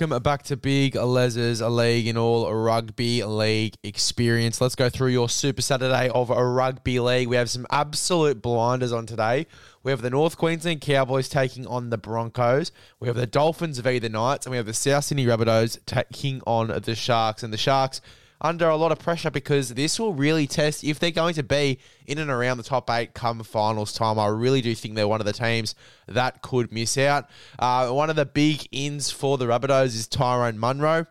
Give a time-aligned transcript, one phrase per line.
[0.00, 4.60] welcome back to Big Les's a league in all rugby league experience.
[4.60, 7.26] Let's go through your Super Saturday of a rugby league.
[7.26, 9.48] We have some absolute blinders on today.
[9.82, 12.70] We have the North Queensland Cowboys taking on the Broncos.
[13.00, 16.42] We have the Dolphins v the Knights, and we have the South Sydney Rabbitohs taking
[16.46, 17.42] on the Sharks.
[17.42, 18.00] And the Sharks
[18.40, 21.78] under a lot of pressure because this will really test if they're going to be
[22.06, 24.18] in and around the top eight come finals time.
[24.18, 25.74] I really do think they're one of the teams
[26.06, 27.28] that could miss out.
[27.58, 31.06] Uh, one of the big ins for the Rabbitohs is Tyrone Munro.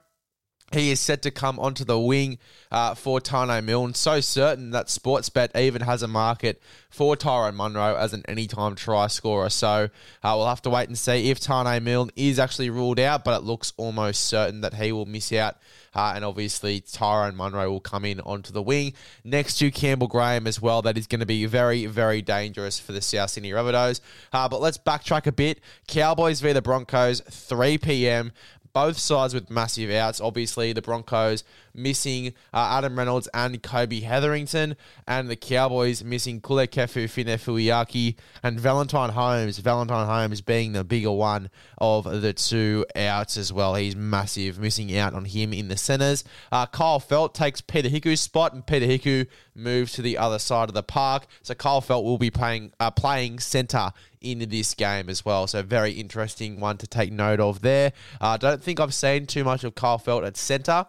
[0.73, 2.39] He is set to come onto the wing
[2.71, 3.93] uh, for Taane Milne.
[3.93, 9.07] So certain that Sportsbet even has a market for Tyrone Munro as an anytime try
[9.07, 9.49] scorer.
[9.49, 9.89] So uh,
[10.35, 13.45] we'll have to wait and see if Taane Milne is actually ruled out, but it
[13.45, 15.55] looks almost certain that he will miss out.
[15.97, 20.45] Uh, and obviously, Tyrone Munro will come in onto the wing next to Campbell Graham
[20.45, 20.83] as well.
[20.83, 23.99] That is going to be very, very dangerous for the South Sydney Rabbitohs.
[24.31, 25.59] Uh, but let's backtrack a bit.
[25.87, 28.31] Cowboys v the Broncos, 3 p.m
[28.77, 30.21] both sides with massive outs.
[30.21, 31.43] Obviously, the Broncos
[31.77, 34.75] missing uh, Adam Reynolds and Kobe Hetherington,
[35.07, 39.59] and the Cowboys missing Kulikefu Finefeuiaki and Valentine Holmes.
[39.59, 43.75] Valentine Holmes being the bigger one of the two outs as well.
[43.75, 46.23] He's massive, missing out on him in the centres.
[46.51, 50.69] Uh, Kyle Feldt takes Peter Hiku's spot, and Peter Hiku moves to the other side
[50.69, 51.27] of the park.
[51.41, 55.47] So Kyle Feldt will be playing uh, playing centre in this game as well.
[55.47, 57.93] So very interesting one to take note of there.
[58.21, 60.85] I uh, don't think I've seen too much of Kyle Feldt at centre.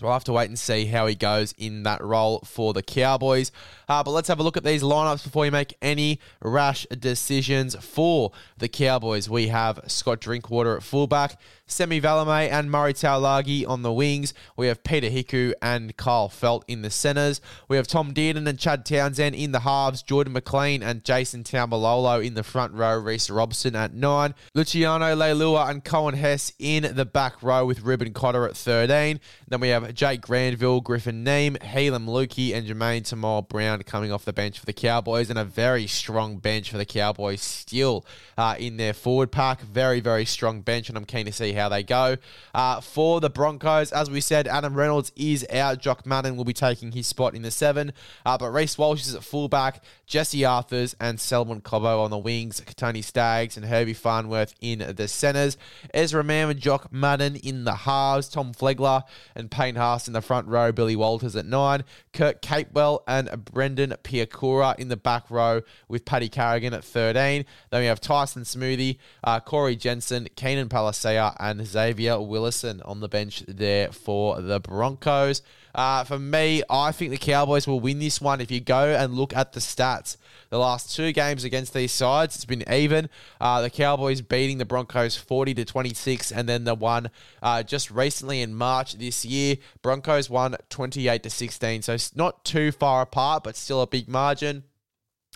[0.00, 2.84] So we'll have to wait and see how he goes in that role for the
[2.84, 3.50] Cowboys.
[3.88, 7.74] Uh, but let's have a look at these lineups before we make any rash decisions
[7.80, 9.28] for the Cowboys.
[9.28, 14.34] We have Scott Drinkwater at fullback, Semi Valemei and Murray Taulagi on the wings.
[14.56, 17.40] We have Peter Hiku and Kyle Feldt in the centres.
[17.66, 22.24] We have Tom Dearden and Chad Townsend in the halves, Jordan McLean and Jason Taumalolo
[22.24, 27.04] in the front row, Reece Robson at nine, Luciano Leilua and Coen Hess in the
[27.04, 29.18] back row with Reuben Cotter at 13.
[29.48, 34.32] Then we have Jake Granville, Griffin Neame, Heilum Luki, and Jamayne Taunoa-Brown coming off the
[34.32, 38.04] bench for the Cowboys, and a very strong bench for the Cowboys still
[38.36, 39.60] uh, in their forward pack.
[39.60, 42.16] Very, very strong bench, and I'm keen to see how they go.
[42.54, 45.80] Uh, for the Broncos, as we said, Adam Reynolds is out.
[45.80, 47.92] Jock Madden will be taking his spot in the seven.
[48.26, 49.82] Uh, but Reece Walsh is at fullback.
[50.06, 52.62] Jesse Arthars and Selwyn Cobbo on the wings.
[52.76, 55.56] Tony Staggs and Herbie Farnworth in the centres.
[55.92, 58.28] Ezra Mam and Jock Madden in the halves.
[58.28, 59.02] Tom Flegler
[59.34, 60.70] and Payne Haas in the front row.
[60.72, 61.84] Billy Walters at nine.
[62.12, 67.44] Kurt Capewell and Brendan Piakura in the back row with Paddy Carrigan at 13.
[67.70, 73.08] Then we have Tyson Smoothy, uh, Corey Jensen, Keenan Palasia, and Xavier Willison on the
[73.08, 75.42] bench there for the Broncos.
[75.78, 78.40] Uh, for me, I think the Cowboys will win this one.
[78.40, 80.16] If you go and look at the stats,
[80.50, 83.08] the last two games against these sides, it's been even.
[83.40, 87.12] Uh, the Cowboys beating the Broncos 40 to 26, and then the one
[87.44, 91.82] uh, just recently in March this year, Broncos won 28 to 16.
[91.82, 94.64] So it's not too far apart, but still a big margin.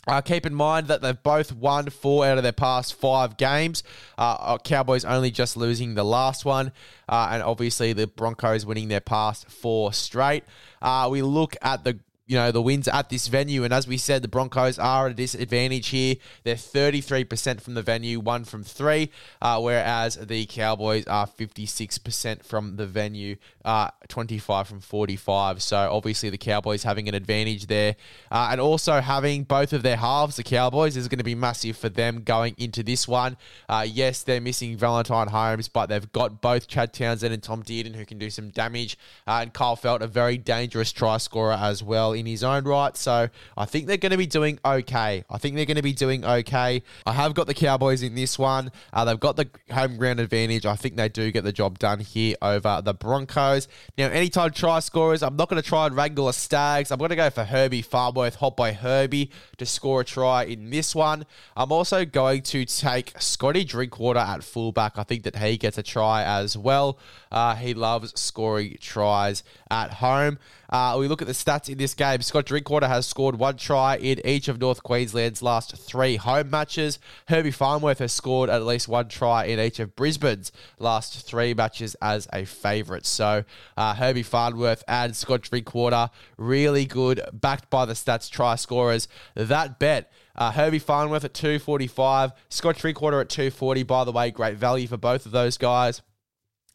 [0.06, 3.84] Uh, keep in mind that they've both won four out of their past five games.
[4.18, 6.72] Uh, uh, Cowboys only just losing the last one,
[7.08, 10.42] uh, and obviously the Broncos winning their past four straight.
[10.80, 13.62] Uh, we look at the you know, the wins at this venue.
[13.62, 16.16] And as we said, the Broncos are at a disadvantage here.
[16.44, 19.10] They're 33% from the venue, one from three,
[19.42, 25.62] uh, whereas the Cowboys are 56% from the venue, uh, 25 from 45.
[25.62, 27.96] So obviously the Cowboys having an advantage there.
[28.30, 31.76] Uh, and also having both of their halves, the Cowboys, is going to be massive
[31.76, 33.36] for them going into this one.
[33.68, 37.94] Uh, yes, they're missing Valentine Holmes, but they've got both Chad Townsend and Tom Dearden
[37.94, 38.98] who can do some damage.
[39.26, 42.96] Uh, and Kyle Feldt, a very dangerous try scorer as well in his own right.
[42.96, 45.24] So I think they're going to be doing okay.
[45.30, 46.82] I think they're going to be doing okay.
[47.06, 48.72] I have got the Cowboys in this one.
[48.92, 50.66] Uh, they've got the home ground advantage.
[50.66, 53.51] I think they do get the job done here over the Broncos.
[53.98, 56.90] Now, anytime try scorers, I'm not going to try and wrangle a Staggs.
[56.90, 60.70] I'm going to go for Herbie Farnworth, hot by Herbie, to score a try in
[60.70, 61.26] this one.
[61.56, 64.98] I'm also going to take Scotty Drinkwater at fullback.
[64.98, 66.98] I think that he gets a try as well.
[67.30, 70.38] Uh, he loves scoring tries at home.
[70.72, 72.22] Uh, we look at the stats in this game.
[72.22, 76.98] Scott Drinkwater has scored one try in each of North Queensland's last three home matches.
[77.28, 81.94] Herbie Farnworth has scored at least one try in each of Brisbane's last three matches
[82.00, 83.04] as a favourite.
[83.04, 83.41] So
[83.76, 89.08] uh, Herbie Farnworth and Scott Drinkwater, really good, backed by the stats try scorers.
[89.34, 90.10] That bet.
[90.34, 93.82] Uh, Herbie Farnworth at 245, Scott Drinkwater at 240.
[93.82, 96.00] By the way, great value for both of those guys.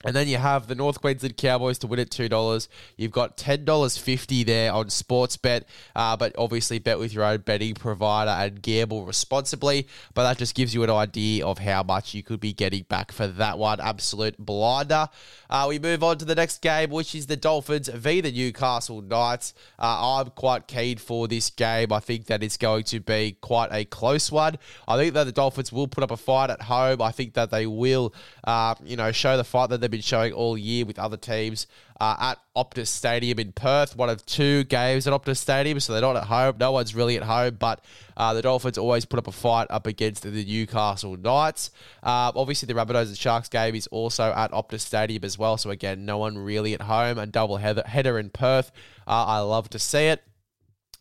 [0.05, 2.69] And then you have the North Queensland Cowboys to win at two dollars.
[2.97, 5.63] You've got ten dollars fifty there on Sportsbet,
[5.95, 9.87] uh, but obviously bet with your own betting provider and gamble responsibly.
[10.13, 13.11] But that just gives you an idea of how much you could be getting back
[13.11, 13.79] for that one.
[13.79, 15.09] Absolute blinder.
[15.49, 19.01] Uh, we move on to the next game, which is the Dolphins v the Newcastle
[19.01, 19.55] Knights.
[19.79, 21.91] Uh, I'm quite keen for this game.
[21.91, 24.57] I think that it's going to be quite a close one.
[24.87, 27.01] I think that the Dolphins will put up a fight at home.
[27.01, 28.13] I think that they will,
[28.43, 31.65] uh, you know, show the fight that they've been showing all year with other teams
[32.01, 33.95] uh, at Optus Stadium in Perth.
[33.95, 36.55] One of two games at Optus Stadium, so they're not at home.
[36.59, 37.83] No one's really at home, but
[38.17, 41.71] uh, the Dolphins always put up a fight up against the Newcastle Knights.
[42.03, 45.69] Uh, obviously, the Rabbitohs and Sharks game is also at Optus Stadium as well, so
[45.69, 47.17] again, no one really at home.
[47.17, 48.71] A double header, header in Perth.
[49.07, 50.26] Uh, I love to see it.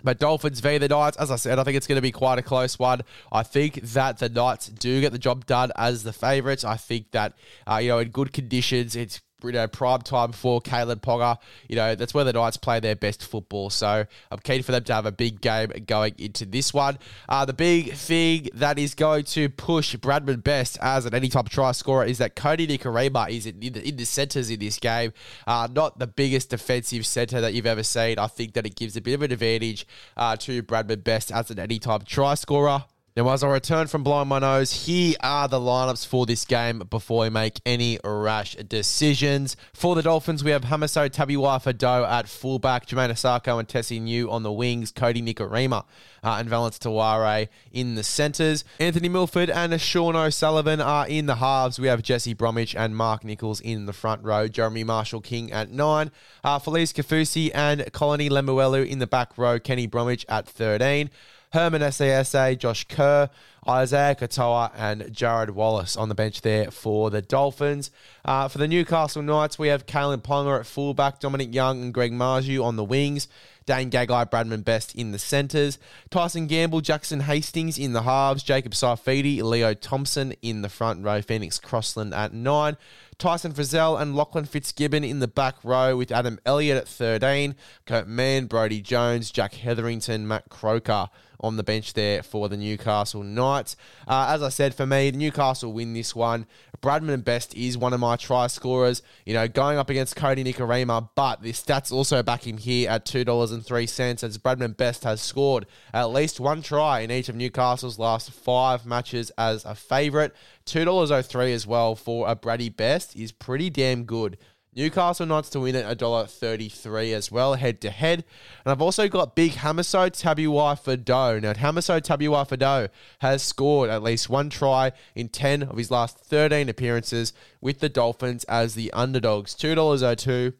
[0.04, 2.38] But Dolphins v the Knights, as I said, I think it's going to be quite
[2.38, 3.00] a close one.
[3.32, 6.64] I think that the Knights do get the job done as the favourites.
[6.64, 7.32] I think that,
[7.66, 11.38] uh, you know, in good conditions, it's you know, prime time for Kalyn Ponga.
[11.68, 13.70] You know, that's where the Knights play their best football.
[13.70, 16.98] So I'm keen for them to have a big game going into this one.
[17.28, 21.72] Uh, the big thing that is going to push Bradman Best as an anytime try
[21.72, 25.12] scorer is that Cody Nikorima is in, the, in the centres in this game.
[25.46, 28.18] Uh, not the biggest defensive centre that you've ever seen.
[28.18, 31.50] I think that it gives a bit of an advantage uh, to Bradman Best as
[31.50, 32.84] an anytime try scorer.
[33.16, 36.80] Now, as I return from blowing my nose, here are the lineups for this game
[36.90, 39.56] before we make any rash decisions.
[39.72, 44.42] For the Dolphins, we have Hamiso Tabuai-Fidow at fullback, Jamayne Isaako and Tesi Niu on
[44.42, 45.86] the wings, Cody Nikorima
[46.22, 48.64] uh, and Valynce Te Whare in the centres.
[48.78, 51.78] Anthony Milford and Sean O'Sullivan are in the halves.
[51.78, 55.70] We have Jesse Bromwich and Mark Nicholls in the front row, Jeremy Marshall King at
[55.70, 56.10] nine,
[56.44, 61.08] uh, Felise Kaufusi and Koloni Lemuelu in the back row, Kenny Bromwich at 13.
[61.56, 63.30] Herman Ese'ese, Josh Kerr,
[63.66, 67.90] Isaiah Katoa, and Jarrod Wallace on the bench there for the Dolphins.
[68.26, 72.12] Uh, for the Newcastle Knights, we have Kalyn Ponga at fullback, Dominic Young and Greg
[72.12, 73.26] Marzhew on the wings.
[73.64, 75.78] Dane Gagai, Bradman Best in the centres,
[76.10, 81.22] Tyson Gamble, Jackson Hastings in the halves, Jacob Saifiti, Leo Thompson in the front row,
[81.22, 82.76] Phoenix Crossland at nine,
[83.18, 87.56] Tyson Frizell and Lachlan Fitzgibbon in the back row with Adam Elliott at 13,
[87.86, 91.08] Kurt Mann, Brodie Jones, Jack Hetherington, Matt Croker
[91.40, 93.76] on the bench there for the Newcastle Knights.
[94.06, 96.46] Uh, as I said, for me, Newcastle win this one.
[96.82, 101.08] Bradman Best is one of my try scorers, you know, going up against Cody Nikorima,
[101.14, 106.10] but the stats also back him here at $2.03 as Bradman Best has scored at
[106.10, 110.32] least one try in each of Newcastle's last five matches as a favourite.
[110.66, 114.36] $2.03 as well for a Brady Best is pretty damn good.
[114.76, 118.24] Newcastle Knights to win at $1.33 as well, head to head.
[118.62, 121.40] And I've also got big Hamiso Tabuai-Fidow.
[121.40, 122.90] Now, Hamiso Tabuai-Fidow
[123.20, 127.32] has scored at least one try in 10 of his last 13 appearances
[127.62, 129.54] with the Dolphins as the underdogs.
[129.54, 130.52] $2.02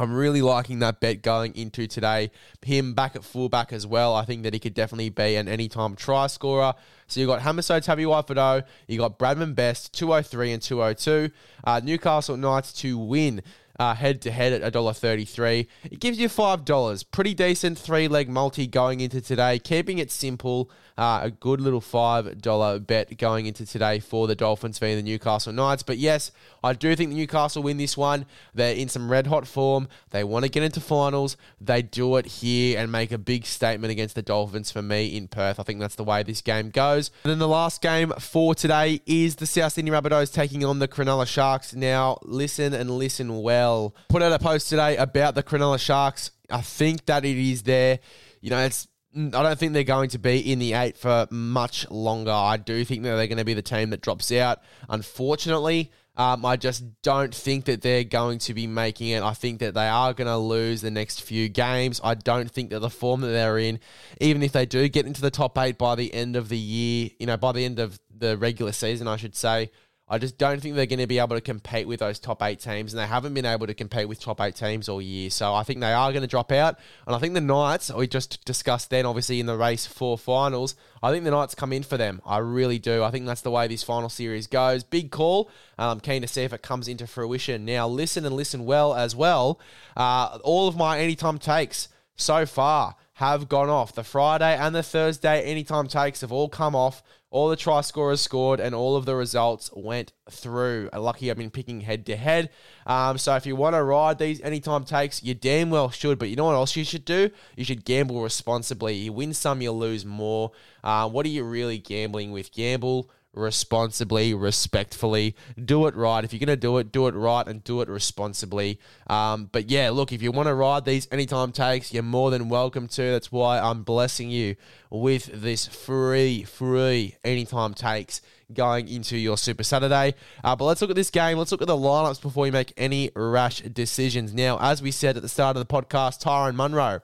[0.00, 2.30] I'm really liking that bet going into today.
[2.62, 4.14] Him back at fullback as well.
[4.14, 6.72] I think that he could definitely be an anytime try scorer.
[7.06, 11.30] So you've got Hamiso Tabuai-Fidow, you got Bradman Best, 203 and 202.
[11.64, 13.42] Uh, Newcastle Knights to win
[13.80, 15.66] head to head at $1.33.
[15.84, 17.04] It gives you $5.
[17.10, 19.58] Pretty decent three leg multi going into today.
[19.58, 24.78] Keeping it simple, uh, a good little $5 bet going into today for the Dolphins
[24.78, 25.82] v the Newcastle Knights.
[25.82, 26.30] But yes,
[26.62, 28.26] I do think Newcastle win this one.
[28.54, 29.88] They're in some red hot form.
[30.10, 31.36] They want to get into finals.
[31.60, 35.28] They do it here and make a big statement against the Dolphins for me in
[35.28, 35.58] Perth.
[35.58, 37.10] I think that's the way this game goes.
[37.24, 40.88] And then the last game for today is the South Sydney Rabbitohs taking on the
[40.88, 41.74] Cronulla Sharks.
[41.74, 43.94] Now, listen and listen well.
[44.08, 46.30] Put out a post today about the Cronulla Sharks.
[46.50, 48.00] I think that it is there.
[48.40, 51.26] You know, it's mm, I don't think they're going to be in the eight for
[51.30, 52.32] much longer.
[52.32, 54.60] I do think that they're going to be the team that drops out.
[54.88, 55.90] Unfortunately,
[56.20, 59.22] um, I just don't think that they're going to be making it.
[59.22, 61.98] I think that they are going to lose the next few games.
[62.04, 63.80] I don't think that the form that they're in,
[64.20, 67.08] even if they do get into the top eight by the end of the year,
[67.18, 69.70] you know, by the end of the regular season, I should say,
[70.10, 72.58] I just don't think they're going to be able to compete with those top eight
[72.58, 75.30] teams, and they haven't been able to compete with top eight teams all year.
[75.30, 78.08] So I think they are going to drop out, and I think the Knights we
[78.08, 80.74] just discussed then, obviously in the race for finals.
[81.00, 82.20] I think the Knights come in for them.
[82.26, 83.04] I really do.
[83.04, 84.82] I think that's the way this final series goes.
[84.82, 85.48] Big call.
[85.78, 87.64] I'm keen to see if it comes into fruition.
[87.64, 89.60] Now listen and listen well as well.
[89.96, 93.94] Uh, all of my anytime takes so far have gone off.
[93.94, 97.02] The Friday and the Thursday anytime takes have all come off.
[97.30, 100.90] All the try scorers scored and all of the results went through.
[100.92, 102.50] Lucky I've been picking head to head.
[102.86, 106.18] Um, so if you want to ride these anytime takes, you damn well should.
[106.18, 107.30] But you know what else you should do?
[107.56, 108.94] You should gamble responsibly.
[108.96, 110.50] You win some, you lose more.
[110.82, 112.52] Uh, what are you really gambling with?
[112.52, 115.36] Gamble responsibly, respectfully.
[115.62, 116.24] Do it right.
[116.24, 118.80] If you're going to do it, do it right and do it responsibly.
[119.08, 122.48] Um, but yeah, look, if you want to ride these anytime takes, you're more than
[122.48, 123.02] welcome to.
[123.02, 124.56] That's why I'm blessing you
[124.90, 128.20] with this free, free anytime takes
[128.52, 130.14] going into your Super Saturday.
[130.42, 131.38] Uh, but let's look at this game.
[131.38, 134.34] Let's look at the lineups before you make any rash decisions.
[134.34, 137.00] Now, as we said at the start of the podcast, Tyrone Munro.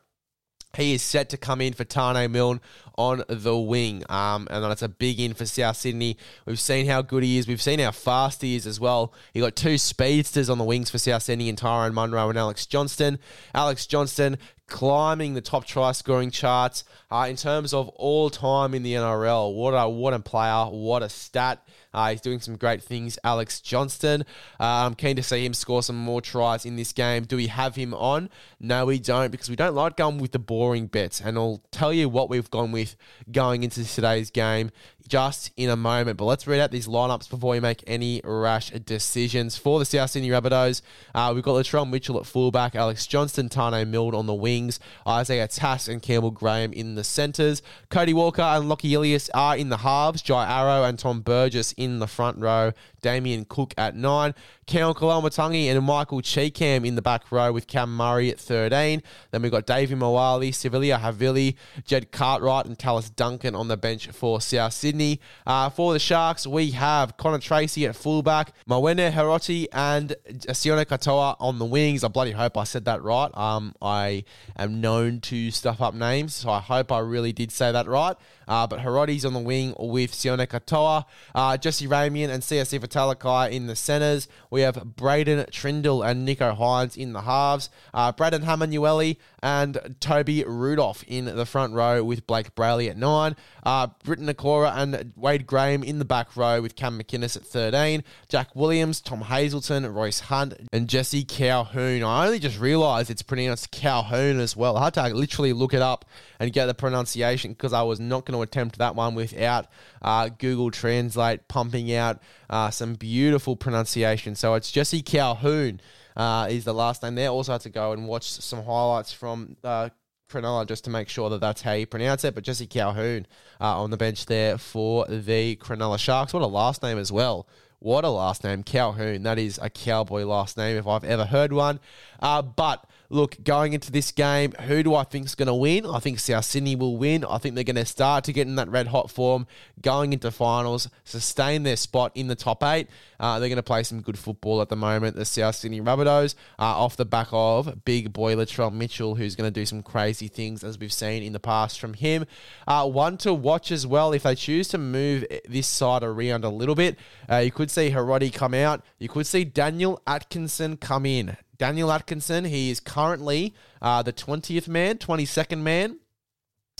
[0.76, 2.60] He is set to come in for Taane Milne
[2.96, 4.04] on the wing.
[4.08, 6.16] Um, and that's a big in for South Sydney.
[6.44, 7.46] We've seen how good he is.
[7.46, 9.12] We've seen how fast he is as well.
[9.32, 12.66] He got two speedsters on the wings for South Sydney and Tyrone Munro and Alex
[12.66, 13.18] Johnston.
[13.54, 18.82] Alex Johnston climbing the top try scoring charts uh, in terms of all time in
[18.82, 19.54] the NRL.
[19.54, 20.66] What a what a player!
[20.66, 21.66] What a stat!
[21.96, 23.18] Uh, he's doing some great things.
[23.24, 24.22] Alex Johnston.
[24.60, 27.24] Uh, I'm keen to see him score some more tries in this game.
[27.24, 28.28] Do we have him on?
[28.60, 31.22] No, we don't because we don't like going with the boring bets.
[31.22, 32.96] And I'll tell you what we've gone with
[33.32, 34.72] going into today's game
[35.08, 36.18] just in a moment.
[36.18, 39.56] But let's read out these lineups before we make any rash decisions.
[39.56, 40.82] For the South Sydney Rabbitohs,
[41.14, 45.48] uh, we've got Latrell Mitchell at fullback, Alex Johnston, Taane Milne on the wings, Isaiah
[45.48, 47.62] Tass and Campbell Graham in the centres.
[47.90, 51.98] Cody Walker and Lockie Ilias are in the halves, Jai Arrow and Tom Burgess in
[51.98, 54.34] the front row, Damien Cook at nine,
[54.66, 59.00] Keon Koloamatangi and Michael Chee-Kam in the back row with Cam Murray at 13.
[59.30, 64.08] Then we've got Davvy Moale, Siliva Havili, Jed Cartwright and Tallis Duncan on the bench
[64.08, 65.20] for South Sydney.
[65.46, 70.16] Uh, for the Sharks, we have Connor Tracey at fullback, Mawene Hiroti and
[70.48, 72.02] Sione Katoa on the wings.
[72.02, 73.30] I bloody hope I said that right.
[73.36, 74.24] Um, I
[74.56, 78.16] am known to stuff up names, so I hope I really did say that right.
[78.48, 83.50] Uh, but Hiroti's on the wing with Sione Katoa, uh, Jesse Ramien, and Siosifa Talakai
[83.50, 84.26] in the centres.
[84.50, 87.68] We have Braydon Trindall and Nicho Hynes in the halves.
[87.92, 93.36] Uh, Braden Hamlin-Uele and Toby Rudolph in the front row with Blake Brailey at nine.
[93.62, 98.02] Uh, Briton Nikora and Wade Graham in the back row with Cam McInnes at 13.
[98.28, 102.02] Jack Williams, Tom Hazelton, Royce Hunt, and Jesse Colquhoun.
[102.02, 104.76] I only just realised it's pronounced Calhoun as well.
[104.76, 106.04] I had to literally look it up
[106.40, 109.66] and get the pronunciation because I was not going to attempt that one without
[110.02, 114.34] uh, Google Translate pumping out uh, some beautiful pronunciation.
[114.34, 115.80] So it's Jesse Colquhoun
[116.16, 117.30] uh, is the last name there.
[117.30, 119.90] Also had to go and watch some highlights from uh,
[120.30, 122.34] Cronulla just to make sure that that's how you pronounce it.
[122.34, 123.26] But Jesse Colquhoun
[123.60, 126.32] uh, on the bench there for the Cronulla Sharks.
[126.32, 127.48] What a last name as well.
[127.78, 129.22] What a last name, Colquhoun.
[129.22, 131.78] That is a cowboy last name if I've ever heard one.
[132.20, 135.86] Uh, but look, going into this game, who do I think is going to win?
[135.86, 137.24] I think South Sydney will win.
[137.24, 139.46] I think they're going to start to get in that red hot form
[139.80, 142.88] going into finals, sustain their spot in the top eight.
[143.18, 145.16] Uh, they're going to play some good football at the moment.
[145.16, 149.50] The South Sydney Rabbitohs uh, off the back of big boy Latrell Mitchell, who's going
[149.52, 152.26] to do some crazy things as we've seen in the past from him.
[152.66, 156.50] Uh, one to watch as well if they choose to move this side around a
[156.50, 156.98] little bit.
[157.30, 158.82] Uh, you could see Hiroti come out.
[158.98, 161.36] You could see Daniel Atkinson come in.
[161.58, 165.98] Daniel Atkinson, he is currently uh, the 20th man, 22nd man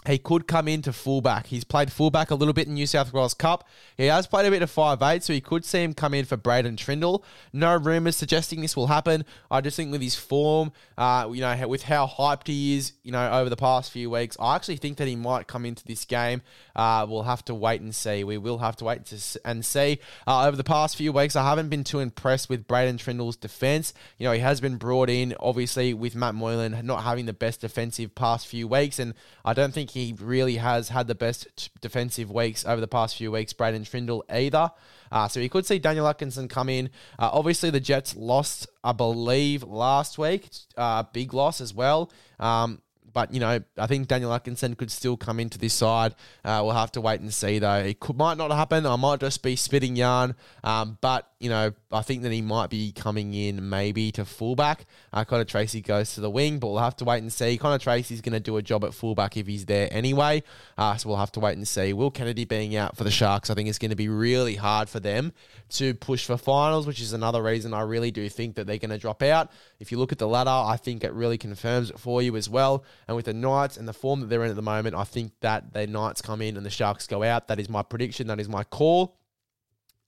[0.06, 1.46] he could come into fullback.
[1.46, 3.68] He's played fullback a little bit in New South Wales Cup.
[3.96, 6.24] He has played a bit of five eight, so he could see him come in
[6.24, 7.22] for Braydon Trindall.
[7.52, 9.24] No rumours suggesting this will happen.
[9.50, 13.12] I just think with his form, uh, you know, with how hyped he is, you
[13.12, 16.04] know, over the past few weeks, I actually think that he might come into this
[16.04, 16.42] game.
[16.74, 18.22] Uh, we'll have to wait and see.
[18.22, 19.98] We will have to wait to, and see.
[20.26, 23.92] Uh, over the past few weeks, I haven't been too impressed with Braydon Trindall's defence.
[24.18, 27.62] You know, he has been brought in, obviously, with Matt Moylan not having the best
[27.62, 32.30] defensive past few weeks, and I don't think he really has had the best defensive
[32.30, 34.70] weeks over the past few weeks, Braydon Trindall either.
[35.10, 36.90] Uh, so you could see Daniel Atkinson come in.
[37.18, 40.50] Uh, obviously, the Jets lost, I believe, last week.
[40.76, 42.12] Uh, big loss as well.
[42.38, 42.82] Um,
[43.16, 46.14] but, you know, I think Daniel Atkinson could still come into this side.
[46.44, 47.76] Uh, we'll have to wait and see, though.
[47.76, 48.84] It could, might not happen.
[48.84, 50.34] I might just be spitting yarn.
[50.62, 54.84] Um, but, you know, I think that he might be coming in maybe to fullback.
[55.14, 57.56] Uh, Connor Tracey goes to the wing, but we'll have to wait and see.
[57.56, 60.42] Connor Tracey's going to do a job at fullback if he's there anyway.
[60.76, 61.94] Uh, so we'll have to wait and see.
[61.94, 64.90] Will Kennedy being out for the Sharks, I think it's going to be really hard
[64.90, 65.32] for them
[65.70, 68.90] to push for finals, which is another reason I really do think that they're going
[68.90, 69.50] to drop out.
[69.78, 72.48] If you look at the ladder, I think it really confirms it for you as
[72.48, 72.84] well.
[73.06, 75.32] And with the Knights and the form that they're in at the moment, I think
[75.40, 77.48] that the Knights come in and the Sharks go out.
[77.48, 78.26] That is my prediction.
[78.28, 79.16] That is my call.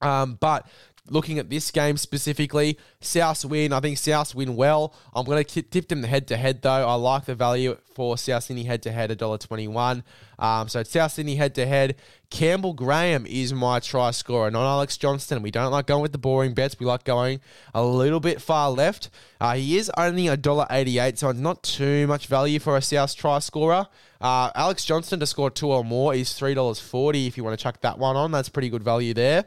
[0.01, 0.67] Um, but
[1.11, 3.73] looking at this game specifically, South win.
[3.73, 4.93] I think South win well.
[5.13, 6.87] I'm going to tip them the head to head though.
[6.87, 10.03] I like the value for South Sydney head to head, $1.21.
[10.39, 11.97] Um, so South Sydney head to head.
[12.29, 15.41] Campbell Graham is my try scorer, not Alex Johnston.
[15.41, 16.79] We don't like going with the boring bets.
[16.79, 17.41] We like going
[17.73, 19.09] a little bit far left.
[19.41, 23.39] Uh, he is only $1.88, so it's not too much value for a South try
[23.39, 23.87] scorer.
[24.21, 27.81] Uh, Alex Johnston to score two or more is $3.40 if you want to chuck
[27.81, 28.31] that one on.
[28.31, 29.45] That's pretty good value there.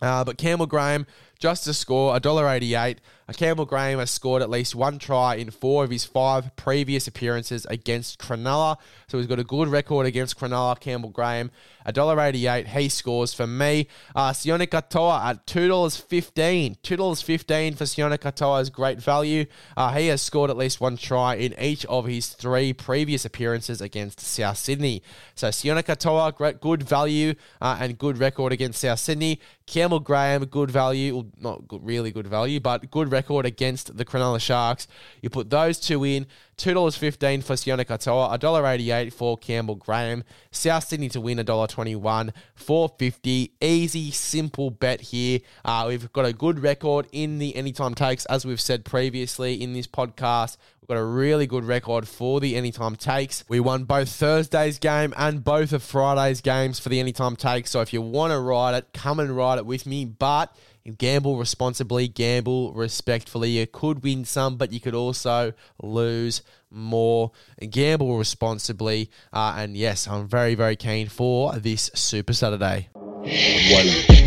[0.00, 1.06] Uh, but Campbell Graham,
[1.38, 2.96] just to score $1.88.
[3.32, 7.66] Campbell Graham has scored at least one try in four of his five previous appearances
[7.66, 8.76] against Cronulla.
[9.08, 11.50] So he's got a good record against Cronulla, Campbell Graham.
[11.86, 13.86] $1.88, he scores for me.
[14.14, 16.78] Uh, Sione Katoa at $2.15.
[16.80, 19.46] $2.15 for Sione Katoa is great value.
[19.76, 23.80] Uh, he has scored at least one try in each of his three previous appearances
[23.80, 25.02] against South Sydney.
[25.34, 29.40] So Sione Katoa, great, good value uh, and good record against South Sydney.
[29.66, 31.14] Campbell Graham, good value.
[31.14, 34.86] Well, not good, really good value, but good record against the Cronulla Sharks.
[35.22, 36.26] You put those two in.
[36.58, 40.24] $2.15 for Sione Katoa, $1.88 for Campbell Graham.
[40.50, 45.40] South Sydney to win $1.21, 450 Easy, simple bet here.
[45.66, 49.74] Uh, we've got a good record in the anytime takes, as we've said previously in
[49.74, 50.56] this podcast.
[50.80, 53.44] We've got a really good record for the anytime takes.
[53.48, 57.70] We won both Thursday's game and both of Friday's games for the anytime takes.
[57.72, 60.06] So if you want to ride it, come and ride it with me.
[60.06, 60.56] But
[60.98, 63.50] gamble responsibly, gamble respectfully.
[63.50, 65.52] You could win some, but you could also
[65.82, 67.32] lose more.
[67.70, 69.10] Gamble responsibly.
[69.32, 72.88] Uh, and yes, I'm very, very keen for this Super Saturday.
[72.94, 74.25] One.